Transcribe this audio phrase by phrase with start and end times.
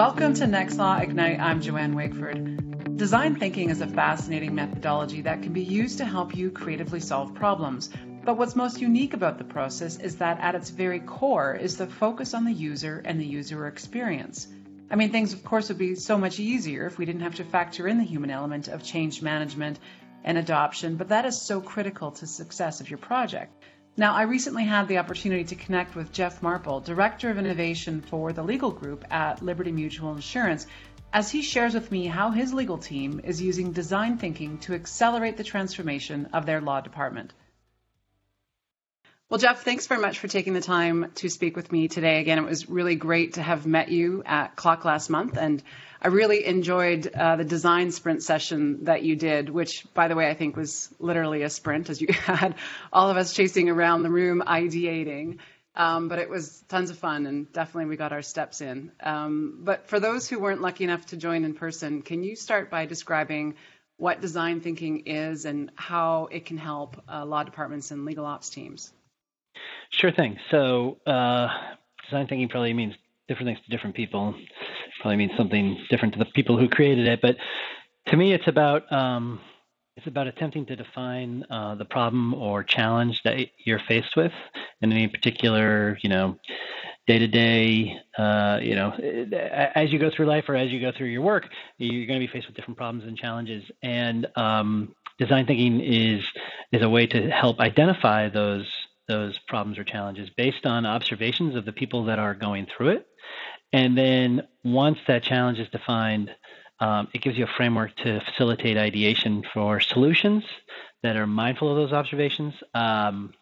[0.00, 1.40] Welcome to Nextlaw Ignite.
[1.40, 2.96] I'm Joanne Wakeford.
[2.96, 7.34] Design thinking is a fascinating methodology that can be used to help you creatively solve
[7.34, 7.90] problems.
[8.24, 11.86] But what's most unique about the process is that at its very core is the
[11.86, 14.48] focus on the user and the user experience.
[14.90, 17.44] I mean, things, of course, would be so much easier if we didn't have to
[17.44, 19.78] factor in the human element of change management
[20.24, 23.52] and adoption, but that is so critical to success of your project.
[24.00, 28.32] Now, I recently had the opportunity to connect with Jeff Marple, Director of Innovation for
[28.32, 30.66] the legal group at Liberty Mutual Insurance,
[31.12, 35.36] as he shares with me how his legal team is using design thinking to accelerate
[35.36, 37.34] the transformation of their law department.
[39.30, 42.18] Well, Jeff, thanks very much for taking the time to speak with me today.
[42.18, 45.62] Again, it was really great to have met you at CLOC last month, and
[46.02, 50.28] I really enjoyed uh, the design sprint session that you did, which, by the way,
[50.28, 52.56] I think was literally a sprint as you had
[52.92, 55.38] all of us chasing around the room ideating.
[55.76, 58.90] Um, but it was tons of fun, and definitely we got our steps in.
[58.98, 62.68] Um, but for those who weren't lucky enough to join in person, can you start
[62.68, 63.54] by describing
[63.96, 68.50] what design thinking is and how it can help uh, law departments and legal ops
[68.50, 68.92] teams?
[69.90, 70.38] Sure thing.
[70.50, 71.48] So, uh,
[72.04, 72.94] design thinking probably means
[73.28, 74.34] different things to different people
[75.00, 77.20] probably means something different to the people who created it.
[77.20, 77.36] But
[78.06, 79.40] to me, it's about um,
[79.96, 84.32] it's about attempting to define uh, the problem or challenge that you're faced with
[84.80, 86.38] in any particular, you know,
[87.06, 87.98] day to day,
[88.62, 88.92] you know,
[89.74, 92.26] as you go through life or as you go through your work, you're going to
[92.26, 93.64] be faced with different problems and challenges.
[93.82, 96.24] And um, design thinking is
[96.72, 98.66] is a way to help identify those
[99.10, 103.06] those problems or challenges based on observations of the people that are going through it
[103.72, 106.30] and then once that challenge is defined,
[106.80, 110.44] um, it gives you a framework to facilitate ideation for solutions
[111.02, 112.54] that are mindful of those observations.
[112.74, 113.32] Um,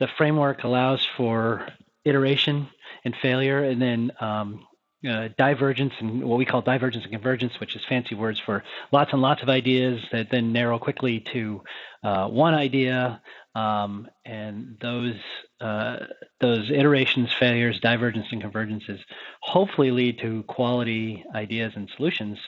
[0.00, 1.68] the framework allows for
[2.04, 2.68] iteration
[3.04, 4.66] and failure, and then um,
[5.08, 9.12] uh, divergence and what we call divergence and convergence, which is fancy words for lots
[9.12, 11.62] and lots of ideas that then narrow quickly to
[12.02, 13.20] uh, one idea.
[13.54, 15.14] Um, and those
[15.60, 15.98] uh,
[16.40, 18.98] those iterations, failures, divergence, and convergences
[19.40, 22.38] hopefully lead to quality ideas and solutions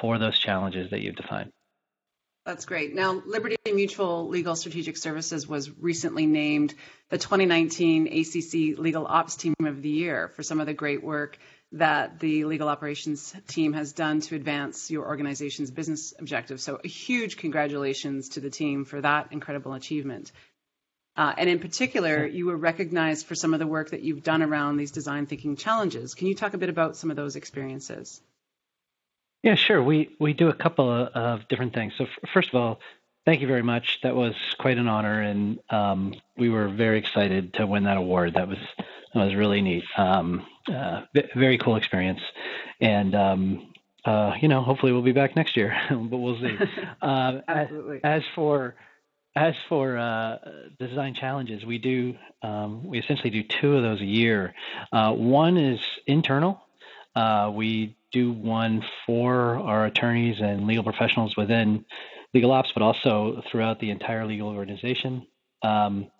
[0.00, 1.52] for those challenges that you've defined.
[2.46, 2.94] That's great.
[2.94, 6.74] Now, Liberty Mutual Legal Strategic Services was recently named
[7.10, 11.38] the 2019 ACC Legal Ops Team of the Year for some of the great work
[11.72, 16.62] that the legal operations team has done to advance your organization's business objectives.
[16.62, 20.32] So, a huge congratulations to the team for that incredible achievement.
[21.16, 24.42] Uh, and in particular, you were recognized for some of the work that you've done
[24.42, 26.14] around these design thinking challenges.
[26.14, 28.20] Can you talk a bit about some of those experiences?
[29.42, 29.82] Yeah, sure.
[29.82, 31.94] We we do a couple of, of different things.
[31.96, 32.80] So f- first of all,
[33.24, 34.00] thank you very much.
[34.02, 38.34] That was quite an honor, and um, we were very excited to win that award.
[38.34, 38.58] That was
[39.14, 39.84] that was really neat.
[39.96, 41.02] Um, uh,
[41.34, 42.20] very cool experience,
[42.80, 43.72] and um,
[44.04, 46.56] uh, you know, hopefully we'll be back next year, but we'll see.
[47.02, 48.00] Uh, Absolutely.
[48.04, 48.74] As, as for
[49.36, 50.38] as for uh,
[50.78, 54.54] design challenges, we do um, we essentially do two of those a year.
[54.92, 56.60] Uh, one is internal.
[57.14, 61.84] Uh, we do one for our attorneys and legal professionals within
[62.34, 65.26] legal ops, but also throughout the entire legal organization.
[65.62, 66.10] Um,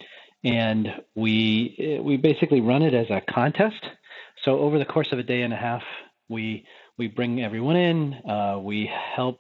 [0.45, 3.85] and we we basically run it as a contest.
[4.45, 5.83] So over the course of a day and a half,
[6.29, 6.67] we
[6.99, 8.15] we bring everyone in.
[8.15, 9.39] Uh, we help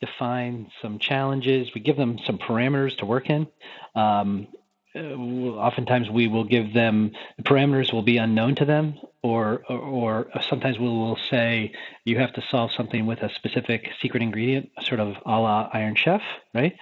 [0.00, 1.68] define some challenges.
[1.74, 3.46] We give them some parameters to work in.
[3.94, 4.48] Um,
[4.96, 10.42] oftentimes we will give them the parameters will be unknown to them or, or, or
[10.48, 11.72] sometimes we will say
[12.04, 15.94] you have to solve something with a specific secret ingredient sort of a la iron
[15.94, 16.22] chef
[16.54, 16.74] right?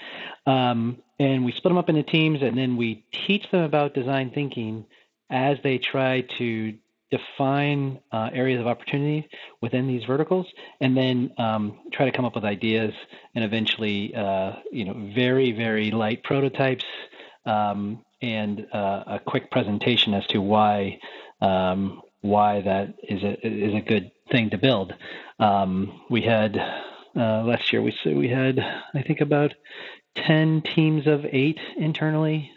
[0.47, 4.30] Um, and we split them up into teams and then we teach them about design
[4.30, 4.86] thinking
[5.30, 6.78] as they try to
[7.10, 9.28] define uh, areas of opportunity
[9.60, 10.47] within these verticals,
[10.80, 12.92] and then um, try to come up with ideas
[13.34, 16.84] and eventually, uh, you know, very very light prototypes
[17.48, 20.98] um, and uh, a quick presentation as to why
[21.41, 24.92] um, why that is a is a good thing to build.
[25.39, 26.56] Um, we had
[27.16, 29.54] uh, last year we we had I think about
[30.15, 32.50] ten teams of eight internally,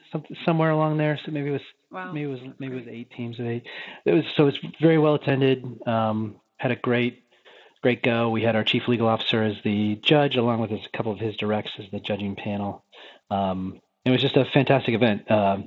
[0.46, 1.20] somewhere along there.
[1.26, 1.62] So maybe it was
[1.92, 2.14] Wow.
[2.14, 3.68] Maybe it was maybe it was eight teams of eight.
[4.06, 5.66] It was so it's very well attended.
[5.86, 7.26] Um, had a great
[7.82, 8.30] great go.
[8.30, 11.20] We had our chief legal officer as the judge, along with his, a couple of
[11.20, 12.86] his directs as the judging panel.
[13.30, 15.30] Um, it was just a fantastic event.
[15.30, 15.58] Uh,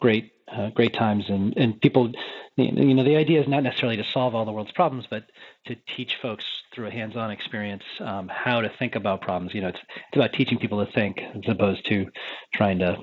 [0.00, 2.12] great uh, great times and and people.
[2.56, 5.24] You know, the idea is not necessarily to solve all the world's problems, but
[5.66, 6.44] to teach folks
[6.74, 9.54] through a hands-on experience um, how to think about problems.
[9.54, 12.06] You know, it's it's about teaching people to think as opposed to
[12.52, 12.98] trying to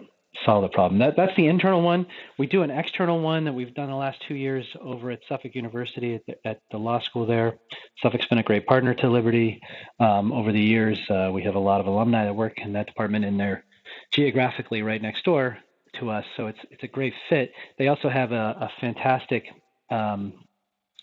[0.45, 0.99] solve the problem.
[0.99, 2.05] That, that's the internal one.
[2.37, 5.55] We do an external one that we've done the last two years over at Suffolk
[5.55, 7.57] University at the, at the law school there.
[8.01, 9.59] Suffolk's been a great partner to Liberty
[9.99, 10.99] um, over the years.
[11.09, 13.63] Uh, we have a lot of alumni that work in that department, and they're
[14.11, 15.57] geographically right next door
[15.99, 17.51] to us, so it's it's a great fit.
[17.77, 19.45] They also have a, a fantastic
[19.89, 20.33] um,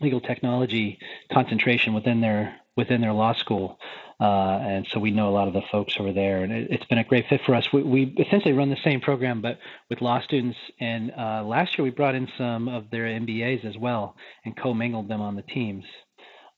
[0.01, 0.99] legal technology
[1.33, 3.79] concentration within their within their law school.
[4.21, 6.89] Uh, and so we know a lot of the folks over there, and it, has
[6.89, 7.73] been a great fit for us.
[7.73, 9.59] We, we, essentially run the same program, but
[9.91, 10.57] with law students.
[10.81, 15.09] And uh, last year we brought in some of their MBAs as well and commingled
[15.09, 15.85] them on the teams.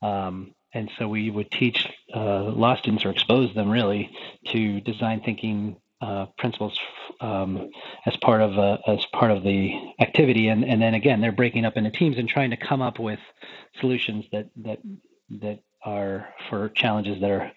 [0.03, 4.11] Um, and so we would teach uh, law students or expose them really
[4.47, 6.79] to design thinking uh, principles
[7.21, 7.69] um,
[8.05, 11.65] as part of uh, as part of the activity, and and then again they're breaking
[11.65, 13.19] up into teams and trying to come up with
[13.79, 14.79] solutions that that
[15.41, 17.51] that are for challenges that are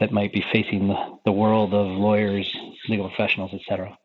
[0.00, 2.54] that might be facing the, the world of lawyers,
[2.88, 3.96] legal professionals, et cetera.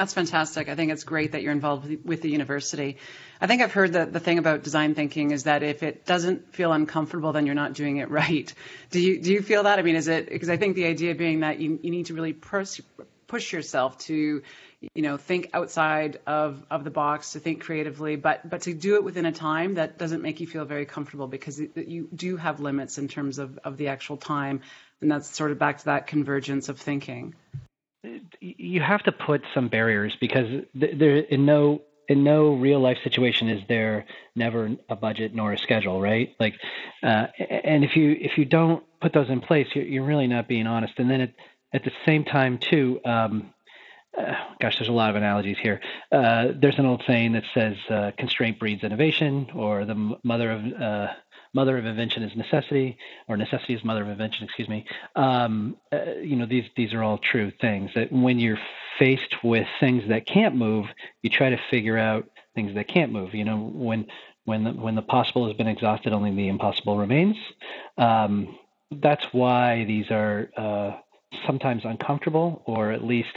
[0.00, 0.70] That's fantastic.
[0.70, 2.96] I think it's great that you're involved with the university.
[3.38, 6.54] I think I've heard that the thing about design thinking is that if it doesn't
[6.54, 8.50] feel uncomfortable, then you're not doing it right.
[8.88, 9.78] Do you do you feel that?
[9.78, 12.14] I mean, is it because I think the idea being that you, you need to
[12.14, 12.80] really push
[13.26, 14.42] push yourself to
[14.94, 18.94] you know think outside of of the box to think creatively but but to do
[18.94, 22.38] it within a time that doesn't make you feel very comfortable because it, you do
[22.38, 24.62] have limits in terms of of the actual time
[25.02, 27.34] and that's sort of back to that convergence of thinking
[28.40, 33.48] you have to put some barriers because there in no in no real life situation
[33.48, 36.54] is there never a budget nor a schedule right like
[37.02, 40.48] uh, and if you if you don't put those in place you're, you're really not
[40.48, 41.32] being honest and then at,
[41.72, 43.52] at the same time too um,
[44.18, 45.80] uh, gosh, there's a lot of analogies here.
[46.10, 50.64] Uh, there's an old saying that says uh, constraint breeds innovation, or the mother of
[50.64, 51.06] uh,
[51.52, 52.96] mother of invention is necessity,
[53.28, 54.44] or necessity is mother of invention.
[54.44, 54.84] Excuse me.
[55.16, 57.90] Um, uh, you know, these these are all true things.
[57.94, 58.60] That when you're
[58.98, 60.86] faced with things that can't move,
[61.22, 63.34] you try to figure out things that can't move.
[63.34, 64.06] You know, when
[64.44, 67.36] when the, when the possible has been exhausted, only the impossible remains.
[67.98, 68.58] Um,
[68.90, 70.96] that's why these are uh,
[71.46, 73.36] sometimes uncomfortable, or at least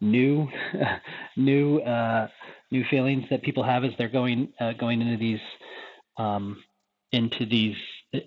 [0.00, 0.48] new
[1.36, 2.28] new uh,
[2.70, 5.40] new feelings that people have as they're going uh, going into these
[6.18, 6.62] um,
[7.12, 7.76] into these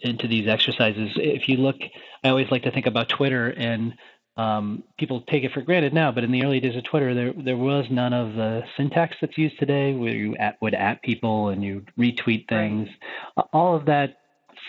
[0.02, 1.12] into these exercises.
[1.16, 1.78] If you look,
[2.24, 3.94] I always like to think about Twitter and
[4.38, 7.34] um, people take it for granted now, but in the early days of Twitter, there
[7.34, 11.50] there was none of the syntax that's used today, where you at, would at people
[11.50, 12.88] and you retweet things.
[13.36, 13.46] Right.
[13.52, 14.18] All of that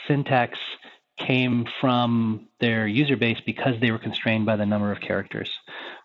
[0.08, 0.58] syntax
[1.16, 5.50] came from their user base because they were constrained by the number of characters.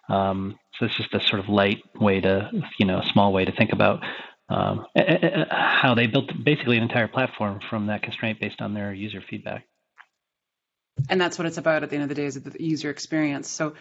[0.09, 3.45] Um, so it's just a sort of light way to, you know, a small way
[3.45, 4.03] to think about
[4.49, 4.85] um,
[5.49, 9.65] how they built basically an entire platform from that constraint based on their user feedback.
[11.09, 13.49] And that's what it's about at the end of the day is the user experience.
[13.49, 13.73] So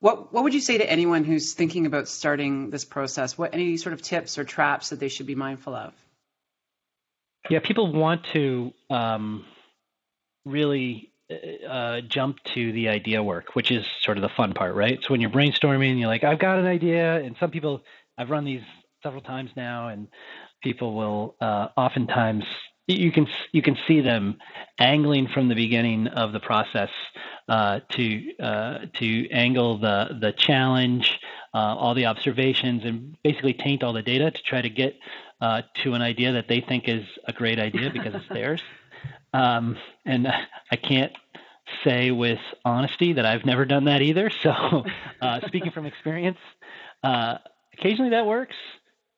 [0.00, 3.38] what what would you say to anyone who's thinking about starting this process?
[3.38, 5.94] What any sort of tips or traps that they should be mindful of?
[7.48, 9.44] Yeah, people want to um,
[10.44, 11.12] really
[11.68, 14.98] uh, jump to the idea work, which is sort of the fun part, right?
[15.02, 17.82] So when you're brainstorming, you're like, I've got an idea, and some people,
[18.16, 18.62] I've run these
[19.04, 20.08] several times now, and
[20.62, 22.44] people will uh, oftentimes
[22.88, 24.38] you can you can see them
[24.78, 26.90] angling from the beginning of the process
[27.48, 31.20] uh, to uh, to angle the the challenge,
[31.54, 34.96] uh, all the observations, and basically taint all the data to try to get
[35.40, 38.62] uh, to an idea that they think is a great idea because it's theirs.
[39.34, 39.76] Um,
[40.06, 41.12] and I can't
[41.82, 44.30] say with honesty that I've never done that either.
[44.30, 44.50] So,
[45.20, 46.38] uh, speaking from experience,
[47.02, 47.38] uh,
[47.76, 48.54] occasionally that works,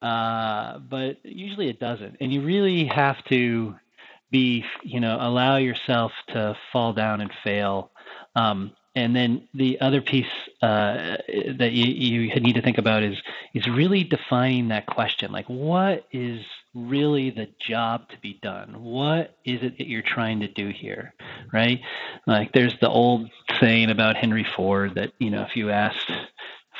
[0.06, 2.16] uh, but usually it doesn't.
[2.20, 3.74] And you really have to
[4.30, 7.90] be, you know, allow yourself to fall down and fail.
[8.36, 10.30] Um, and then the other piece
[10.62, 11.16] uh,
[11.58, 13.18] that you, you need to think about is
[13.52, 15.32] is really defining that question.
[15.32, 16.40] Like, what is
[16.72, 18.82] really the job to be done?
[18.82, 21.14] What is it that you're trying to do here,
[21.52, 21.80] right?
[22.26, 23.28] Like, there's the old
[23.60, 26.10] saying about Henry Ford that you know, if you asked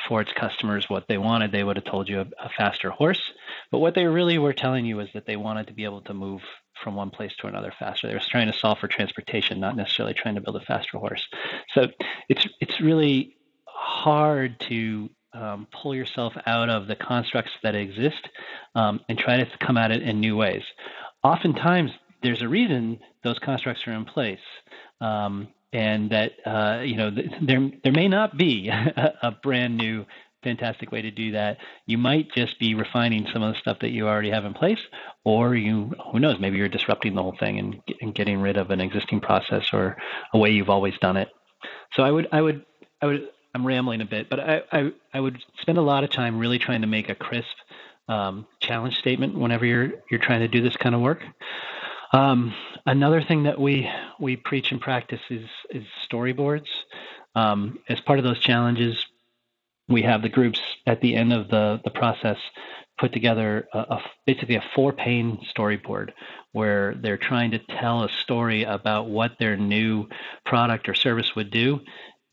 [0.07, 3.21] Ford's customers what they wanted, they would have told you a, a faster horse.
[3.71, 6.13] But what they really were telling you is that they wanted to be able to
[6.13, 6.41] move
[6.83, 8.07] from one place to another faster.
[8.07, 11.27] They were trying to solve for transportation, not necessarily trying to build a faster horse.
[11.73, 11.87] So
[12.29, 13.35] it's it's really
[13.65, 18.29] hard to um, pull yourself out of the constructs that exist
[18.75, 20.63] um, and try to come at it in new ways.
[21.23, 21.91] Oftentimes,
[22.23, 24.39] there's a reason those constructs are in place.
[25.01, 30.05] Um, and that uh, you know there there may not be a, a brand new
[30.43, 31.57] fantastic way to do that.
[31.85, 34.79] You might just be refining some of the stuff that you already have in place,
[35.25, 38.69] or you, who knows, maybe you're disrupting the whole thing and, and getting rid of
[38.69, 39.97] an existing process or
[40.33, 41.29] a way you've always done it.
[41.93, 42.65] So I would, I would,
[43.01, 46.11] I would, I'm rambling a bit, but I, I, I would spend a lot of
[46.11, 47.57] time really trying to make a crisp
[48.07, 51.23] um, challenge statement whenever you're you're trying to do this kind of work.
[52.11, 52.53] Um,
[52.85, 56.67] another thing that we we preach and practice is is storyboards.
[57.35, 59.05] Um, as part of those challenges,
[59.87, 62.37] we have the groups at the end of the the process
[62.97, 66.11] put together a, a, basically a four pane storyboard
[66.51, 70.07] where they're trying to tell a story about what their new
[70.45, 71.79] product or service would do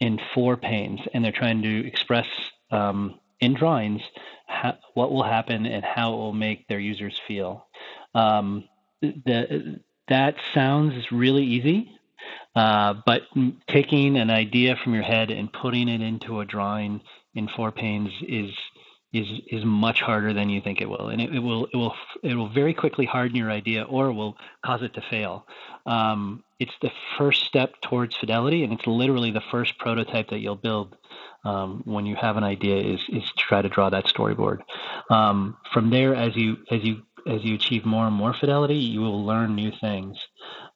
[0.00, 2.26] in four panes and they're trying to express
[2.70, 4.00] um, in drawings
[4.46, 7.66] how, what will happen and how it will make their users feel
[8.14, 8.64] um,
[9.00, 11.90] the, that sounds really easy
[12.54, 13.22] uh, but
[13.68, 17.00] taking an idea from your head and putting it into a drawing
[17.34, 18.50] in four panes is
[19.12, 21.94] is is much harder than you think it will, and it, it will it will
[22.22, 25.46] it will very quickly harden your idea or will cause it to fail.
[25.86, 30.56] Um, it's the first step towards fidelity, and it's literally the first prototype that you'll
[30.56, 30.96] build
[31.44, 32.94] um, when you have an idea.
[32.94, 34.62] Is is to try to draw that storyboard.
[35.10, 39.00] Um, from there, as you as you as you achieve more and more fidelity, you
[39.00, 40.18] will learn new things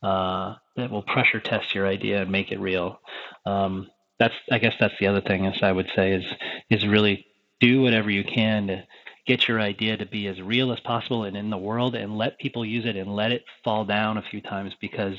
[0.03, 3.01] uh, that will pressure test your idea and make it real.
[3.47, 3.89] Um,
[4.19, 6.25] that's I guess that's the other thing as I would say is
[6.71, 7.27] is really
[7.61, 8.85] do whatever you can to
[9.27, 12.39] get your idea to be as real as possible and in the world and let
[12.39, 15.17] people use it and let it fall down a few times because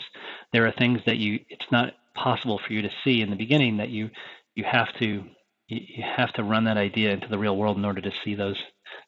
[0.52, 3.78] there are things that you it's not possible for you to see in the beginning
[3.78, 4.10] that you
[4.56, 5.24] you have to
[5.68, 8.58] you have to run that idea into the real world in order to see those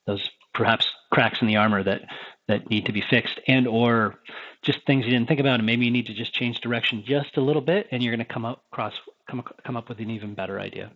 [0.05, 2.01] those perhaps cracks in the armor that
[2.47, 4.15] that need to be fixed and or
[4.61, 7.37] just things you didn't think about and maybe you need to just change direction just
[7.37, 8.93] a little bit and you're going to come up across
[9.29, 10.91] come come up with an even better idea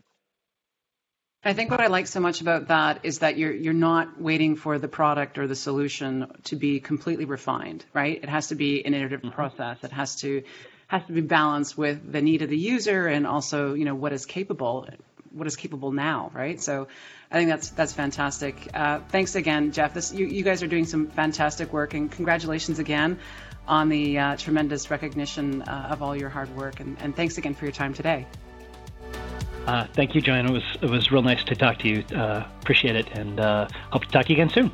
[1.48, 4.56] I think what I like so much about that is that you're you're not waiting
[4.56, 8.20] for the product or the solution to be completely refined, right?
[8.22, 9.30] It has to be an iterative mm-hmm.
[9.30, 9.78] process.
[9.84, 10.42] It has to
[10.88, 14.12] has to be balanced with the need of the user and also, you know, what
[14.12, 14.88] is capable
[15.36, 16.62] what is capable now, right?
[16.62, 16.88] So
[17.30, 18.70] I think that's that's fantastic.
[18.74, 19.94] Uh, thanks again, Jeff.
[19.94, 23.20] This you, you guys are doing some fantastic work, and congratulations again
[23.68, 26.80] on the uh, tremendous recognition uh, of all your hard work.
[26.80, 28.26] And, and thanks again for your time today.
[29.66, 30.46] Uh, thank you, Joanne.
[30.46, 32.04] It was it was real nice to talk to you.
[32.16, 34.72] Uh, appreciate it, and uh, hope to talk to you again soon.